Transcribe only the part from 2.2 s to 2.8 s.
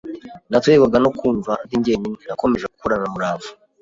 nakomeje